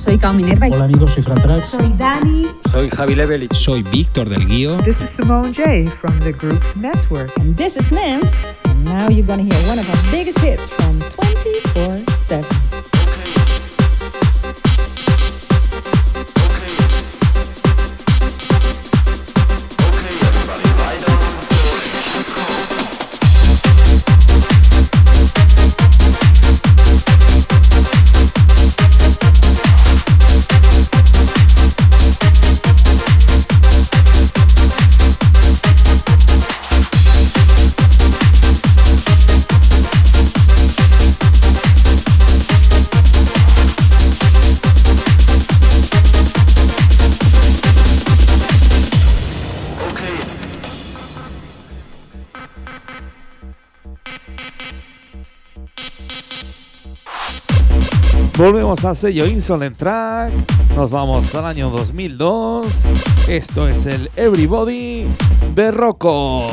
Amigos, 0.00 0.02
soy 0.02 0.18
Cao 0.18 0.32
Minerva. 0.34 0.66
Hola 0.68 0.84
amigos, 0.84 1.10
soy 1.12 1.22
Fran 1.22 1.40
Trax. 1.40 1.66
Soy 1.66 1.92
Dani. 1.98 2.46
Soy 2.70 2.88
Javi 2.90 3.14
Levelich. 3.14 3.54
Soy 3.54 3.82
Víctor 3.82 4.28
del 4.28 4.46
Guío. 4.46 4.76
This 4.78 5.00
is 5.00 5.10
Simone 5.10 5.52
J 5.52 5.86
from 5.86 6.18
the 6.20 6.32
group 6.32 6.62
Network. 6.76 7.30
And 7.38 7.56
this 7.56 7.76
is 7.76 7.90
Nance. 7.90 8.36
And 8.64 8.84
now 8.84 9.08
you're 9.08 9.26
gonna 9.26 9.42
hear 9.42 9.68
one 9.68 9.78
of 9.78 9.88
our 9.88 10.10
biggest 10.10 10.38
hits 10.38 10.68
from 10.68 11.00
24-7. 11.00 12.59
Volvemos 58.40 58.86
al 58.86 58.96
sello 58.96 59.26
Insolent 59.26 59.76
Track. 59.76 60.32
Nos 60.74 60.90
vamos 60.90 61.34
al 61.34 61.44
año 61.44 61.68
2002. 61.68 62.86
Esto 63.28 63.68
es 63.68 63.84
el 63.84 64.10
Everybody 64.16 65.04
de 65.54 65.70
Rocco. 65.70 66.48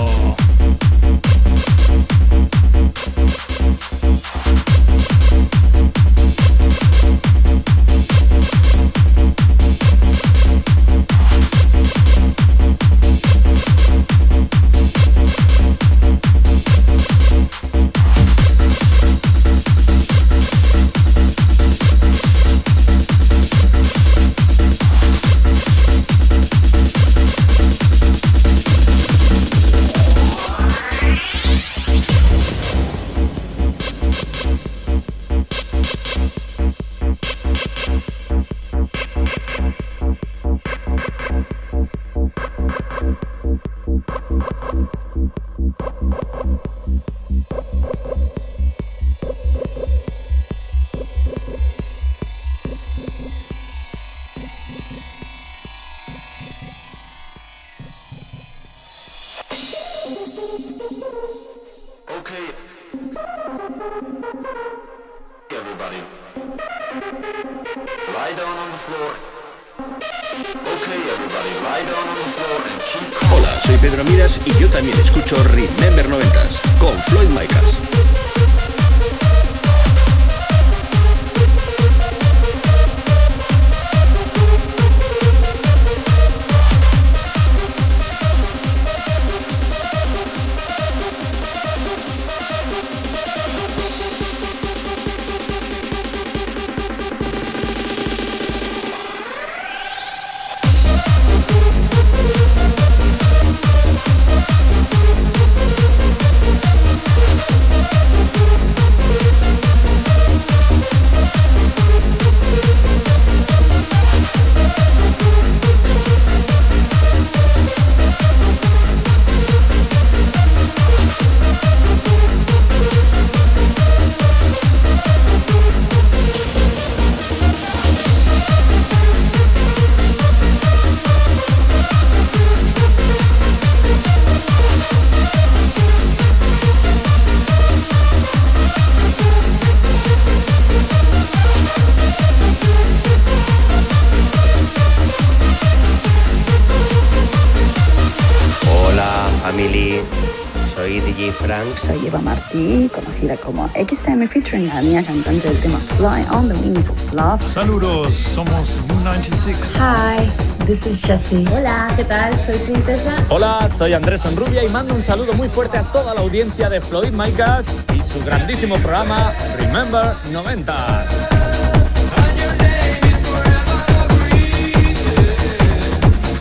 Cantante 154.77 155.47
del 155.47 155.57
tema 155.57 155.79
Fly 155.97 156.27
on 156.31 156.49
the 156.49 156.55
Wings 156.59 156.87
of 156.87 157.13
Love. 157.13 157.41
Saludos, 157.41 158.13
somos 158.13 158.75
U96. 158.87 159.55
Hi, 159.79 160.31
this 160.67 160.85
is 160.85 161.01
Jessie. 161.01 161.47
Hola, 161.51 161.91
¿qué 161.95 162.03
tal? 162.03 162.37
Soy 162.37 162.59
Princesa. 162.59 163.15
Hola, 163.29 163.67
soy 163.75 163.93
Andrés 163.93 164.23
Enrubia 164.25 164.63
y 164.63 164.67
mando 164.67 164.93
un 164.93 165.01
saludo 165.01 165.33
muy 165.33 165.49
fuerte 165.49 165.79
a 165.79 165.83
toda 165.83 166.13
la 166.13 166.21
audiencia 166.21 166.69
de 166.69 166.79
Floyd 166.79 167.11
Micas 167.11 167.65
y 167.95 168.01
su 168.07 168.23
grandísimo 168.23 168.75
programa 168.75 169.33
Remember 169.57 170.15
90. 170.31 171.07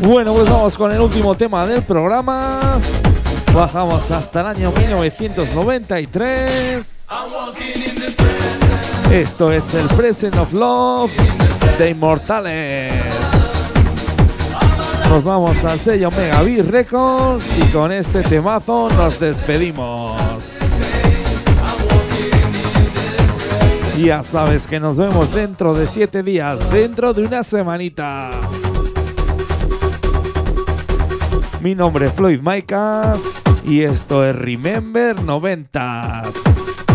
Bueno, 0.01 0.35
pues 0.35 0.51
vamos 0.51 0.77
con 0.77 0.93
el 0.93 1.01
último 1.01 1.35
tema 1.35 1.67
del 1.67 1.83
programa. 1.83 2.79
Bajamos 3.55 4.11
hasta 4.11 4.43
el 4.43 4.49
año 4.49 4.71
1993. 4.73 6.97
Esto 9.11 9.53
es 9.53 9.73
el 9.75 9.87
Present 9.89 10.37
of 10.37 10.53
Love 10.53 11.13
de 11.79 11.91
Inmortales. 11.91 12.93
Nos 15.09 15.23
vamos 15.25 15.65
al 15.65 15.79
sello 15.79 16.11
Mega 16.11 16.43
Beat 16.43 16.67
Records 16.67 17.47
y 17.57 17.67
con 17.71 17.93
este 17.93 18.23
temazo 18.23 18.89
nos 18.91 19.19
despedimos. 19.21 20.59
Ya 23.97 24.23
sabes 24.23 24.67
que 24.67 24.81
nos 24.81 24.97
vemos 24.97 25.33
dentro 25.33 25.73
de 25.75 25.87
siete 25.87 26.23
días, 26.23 26.71
dentro 26.71 27.15
de 27.15 27.25
una 27.25 27.43
semanita. 27.43 28.31
Mi 31.61 31.75
nombre 31.75 32.07
es 32.07 32.13
Floyd 32.13 32.41
Maicas 32.41 33.23
y 33.65 33.83
esto 33.83 34.25
es 34.25 34.37
Remember 34.37 35.17
90s. 35.17 36.86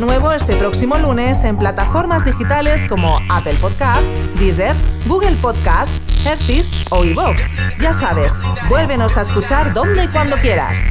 Nuevo 0.00 0.32
este 0.32 0.56
próximo 0.56 0.98
lunes 0.98 1.44
en 1.44 1.56
plataformas 1.56 2.24
digitales 2.24 2.86
como 2.86 3.20
Apple 3.28 3.54
Podcast, 3.60 4.08
Deezer, 4.38 4.74
Google 5.06 5.36
Podcast, 5.42 5.92
Hertis 6.24 6.74
o 6.90 7.04
iVoox. 7.04 7.42
Ya 7.80 7.92
sabes, 7.92 8.36
vuélvenos 8.68 9.16
a 9.16 9.22
escuchar 9.22 9.74
donde 9.74 10.04
y 10.04 10.08
cuando 10.08 10.36
quieras. 10.36 10.90